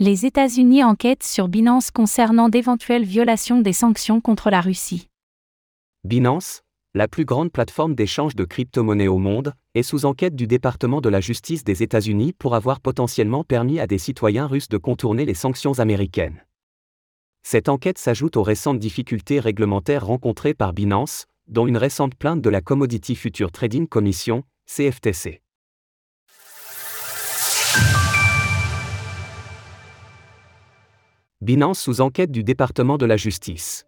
[0.00, 5.08] Les États-Unis enquêtent sur Binance concernant d'éventuelles violations des sanctions contre la Russie.
[6.04, 6.62] Binance,
[6.94, 11.08] la plus grande plateforme d'échange de crypto-monnaies au monde, est sous enquête du département de
[11.08, 15.34] la justice des États-Unis pour avoir potentiellement permis à des citoyens russes de contourner les
[15.34, 16.44] sanctions américaines.
[17.42, 22.50] Cette enquête s'ajoute aux récentes difficultés réglementaires rencontrées par Binance, dont une récente plainte de
[22.50, 25.42] la Commodity Future Trading Commission, CFTC.
[31.48, 33.86] Binance sous enquête du département de la justice.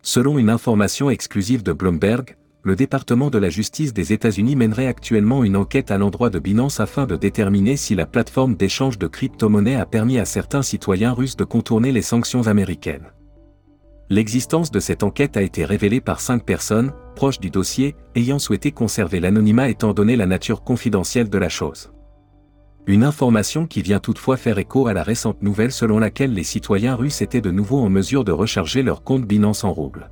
[0.00, 5.44] Selon une information exclusive de Bloomberg, le département de la justice des États-Unis mènerait actuellement
[5.44, 9.76] une enquête à l'endroit de Binance afin de déterminer si la plateforme d'échange de crypto-monnaies
[9.76, 13.12] a permis à certains citoyens russes de contourner les sanctions américaines.
[14.08, 18.72] L'existence de cette enquête a été révélée par cinq personnes, proches du dossier, ayant souhaité
[18.72, 21.92] conserver l'anonymat étant donné la nature confidentielle de la chose.
[22.86, 26.96] Une information qui vient toutefois faire écho à la récente nouvelle selon laquelle les citoyens
[26.96, 30.10] russes étaient de nouveau en mesure de recharger leur compte Binance en rouble.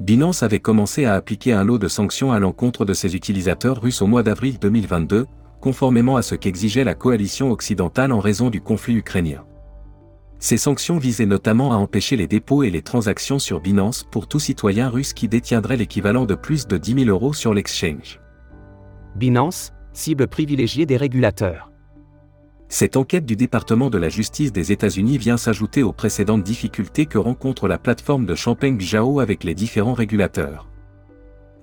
[0.00, 4.02] Binance avait commencé à appliquer un lot de sanctions à l'encontre de ses utilisateurs russes
[4.02, 5.26] au mois d'avril 2022,
[5.60, 9.44] conformément à ce qu'exigeait la coalition occidentale en raison du conflit ukrainien.
[10.40, 14.38] Ces sanctions visaient notamment à empêcher les dépôts et les transactions sur Binance pour tout
[14.38, 18.20] citoyen russe qui détiendrait l'équivalent de plus de 10 000 euros sur l'exchange.
[19.16, 21.67] Binance, cible privilégiée des régulateurs.
[22.68, 27.16] Cette enquête du département de la justice des États-Unis vient s'ajouter aux précédentes difficultés que
[27.16, 30.68] rencontre la plateforme de Champagne Zhao avec les différents régulateurs.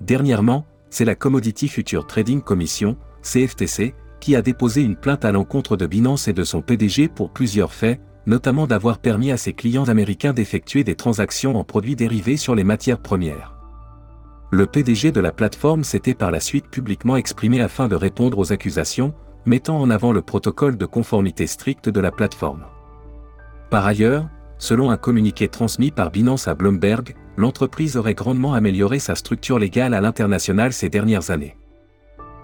[0.02, 5.78] Dernièrement, c'est la Commodity Future Trading Commission, CFTC, qui a déposé une plainte à l'encontre
[5.78, 9.88] de Binance et de son PDG pour plusieurs faits, notamment d'avoir permis à ses clients
[9.90, 13.56] américains d'effectuer des transactions en produits dérivés sur les matières premières.
[14.52, 18.52] Le PDG de la plateforme s'était par la suite publiquement exprimé afin de répondre aux
[18.52, 19.14] accusations,
[19.46, 22.66] mettant en avant le protocole de conformité stricte de la plateforme.
[23.70, 29.16] Par ailleurs, selon un communiqué transmis par Binance à Bloomberg, l'entreprise aurait grandement amélioré sa
[29.16, 31.58] structure légale à l'international ces dernières années.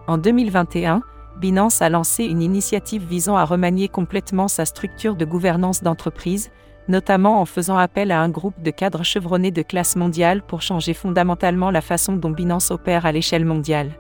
[0.08, 1.02] En 2021,
[1.40, 6.52] Binance a lancé une initiative visant à remanier complètement sa structure de gouvernance d'entreprise,
[6.88, 10.94] notamment en faisant appel à un groupe de cadres chevronnés de classe mondiale pour changer
[10.94, 13.92] fondamentalement la façon dont Binance opère à l'échelle mondiale.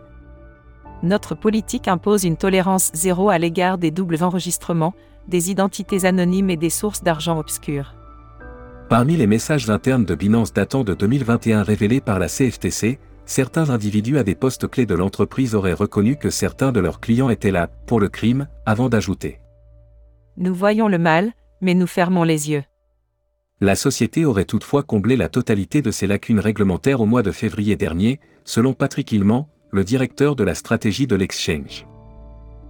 [1.03, 4.93] Notre politique impose une tolérance zéro à l'égard des doubles enregistrements,
[5.27, 7.95] des identités anonymes et des sources d'argent obscures.
[8.89, 14.17] Parmi les messages internes de Binance datant de 2021 révélés par la CFTC, certains individus
[14.17, 17.67] à des postes clés de l'entreprise auraient reconnu que certains de leurs clients étaient là
[17.87, 19.39] pour le crime, avant d'ajouter.
[20.37, 21.31] Nous voyons le mal,
[21.61, 22.63] mais nous fermons les yeux
[23.61, 27.75] la société aurait toutefois comblé la totalité de ses lacunes réglementaires au mois de février
[27.75, 31.87] dernier, selon Patrick Hillman, le directeur de la stratégie de l'exchange.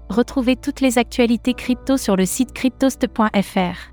[0.10, 3.92] Retrouvez toutes les actualités crypto sur le site cryptost.fr.